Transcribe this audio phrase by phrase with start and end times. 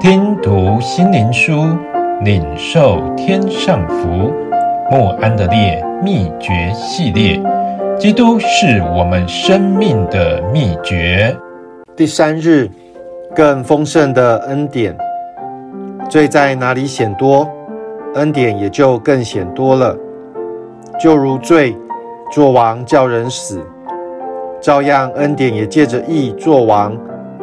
[0.00, 1.76] 听读心灵书，
[2.22, 4.32] 领受天上福。
[4.88, 7.42] 莫安德烈秘诀系列，
[7.98, 11.36] 基督是我们生命的秘诀。
[11.96, 12.70] 第三日，
[13.34, 14.96] 更丰盛的恩典。
[16.08, 17.48] 罪在哪里显多，
[18.14, 19.96] 恩典也就更显多了。
[21.00, 21.76] 就如罪
[22.30, 23.60] 作王叫人死，
[24.60, 26.96] 照样恩典也借着义作王。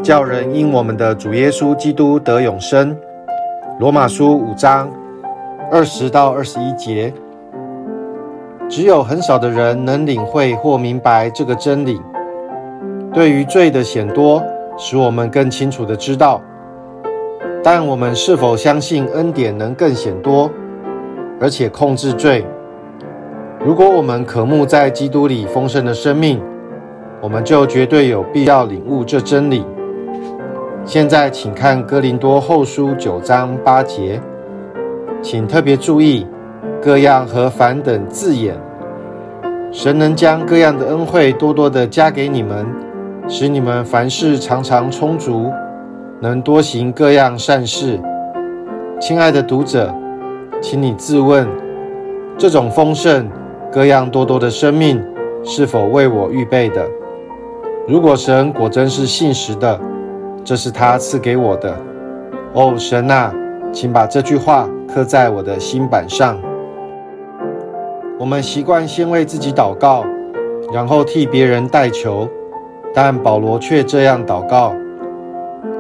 [0.06, 2.96] 叫人因我们的主耶稣基督得永生。
[3.80, 4.88] 罗马书五章
[5.72, 7.12] 二十到二十一节，
[8.70, 12.00] 只有很少的人能领会或明白这个真理。
[13.16, 14.44] 对于罪的显多，
[14.78, 16.40] 使我们更清楚地知道。
[17.64, 20.52] 但我们是否相信恩典能更显多，
[21.42, 22.46] 而且控制罪？
[23.60, 26.40] 如果我们渴慕在基督里丰盛的生命，
[27.22, 29.66] 我们就绝对有必要领悟这真理。
[30.88, 34.22] 现在，请看哥林多后书九章八节，
[35.20, 36.28] 请特别注意
[36.80, 38.56] “各样”和“凡”等字眼。
[39.72, 42.68] 神能将各样的恩惠多多的加给你们，
[43.28, 45.52] 使你们凡事常常充足，
[46.20, 48.00] 能多行各样善事。
[49.00, 49.92] 亲爱的读者，
[50.62, 51.48] 请你自问：
[52.38, 53.28] 这种丰盛、
[53.72, 55.04] 各样多多的生命，
[55.44, 56.86] 是否为我预备的？
[57.88, 59.80] 如果神果真是信实的，
[60.46, 61.76] 这是他赐给我的，
[62.54, 63.34] 哦，神啊，
[63.74, 66.40] 请把这句话刻在我的心版上。
[68.20, 70.06] 我们习惯先为自己祷告，
[70.72, 72.30] 然后替别人代求，
[72.94, 74.72] 但保罗却这样祷告：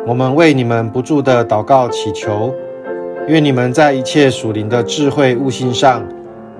[0.07, 2.51] 我们为你们不住地祷告祈求，
[3.27, 6.01] 愿你们在一切属灵的智慧悟性上，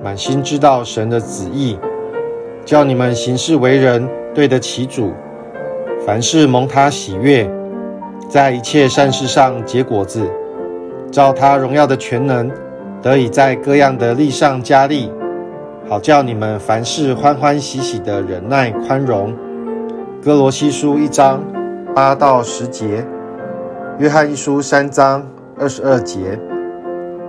[0.03, 1.75] 满心知道神的旨意，
[2.64, 5.12] 叫你们行事为人对得起主，
[6.06, 7.50] 凡事蒙他喜悦。
[8.28, 10.28] 在一切善事上结果子，
[11.12, 12.52] 照他荣耀的全能，
[13.02, 15.12] 得以在各样的力上加力，
[15.88, 19.34] 好叫你们凡事欢欢喜喜的忍耐宽容。
[20.24, 21.41] 哥罗西书一章
[21.96, 23.06] 八到十节，
[24.00, 25.25] 约翰一书三章
[25.57, 26.38] 二十二节，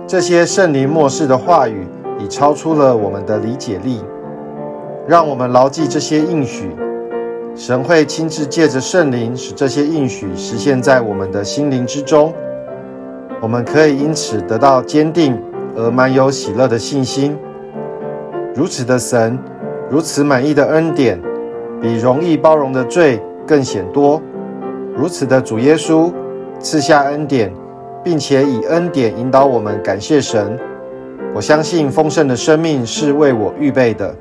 [0.07, 1.87] 这些圣灵默示的话语
[2.19, 4.01] 已超出了我们的理解力，
[5.07, 6.75] 让我们牢记这些应许。
[7.57, 12.31] 神会亲自借着圣灵，使这些应许实现在我们的心灵之中。
[13.41, 15.35] 我们可以因此得到坚定
[15.75, 17.35] 而满有喜乐的信心。
[18.53, 19.39] 如此的神，
[19.89, 21.19] 如此满意的恩典，
[21.81, 24.21] 比容易包容的罪更显多。
[24.95, 26.13] 如此的主耶稣
[26.59, 27.51] 赐下恩典，
[28.03, 30.59] 并且以恩典引导我们感谢神。
[31.33, 34.15] 我相信丰盛的生命是为我预备的。